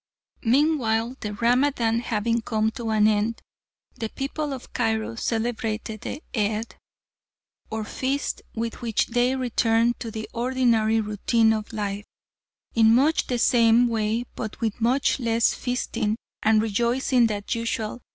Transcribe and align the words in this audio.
Meanwhile 0.45 1.17
the 1.19 1.33
Ramadan 1.35 1.99
having 1.99 2.41
come 2.41 2.71
to 2.71 2.89
an 2.89 3.07
end, 3.07 3.39
the 3.93 4.09
people 4.09 4.51
of 4.51 4.73
Cairo 4.73 5.13
celebrated 5.13 6.01
the 6.01 6.23
Eed, 6.33 6.75
or 7.69 7.83
feast 7.85 8.41
with 8.55 8.81
which 8.81 9.05
they 9.09 9.35
return 9.35 9.93
to 9.99 10.09
the 10.09 10.27
ordinary 10.33 10.99
routine 10.99 11.53
of 11.53 11.71
life, 11.71 12.05
in 12.73 12.95
much 12.95 13.27
the 13.27 13.37
same 13.37 13.87
way 13.89 14.23
but 14.35 14.59
with 14.59 14.81
much 14.81 15.19
less 15.19 15.53
feasting 15.53 16.17
and 16.41 16.63
rejoicing 16.63 17.27
than 17.27 17.43
usual. 17.49 18.01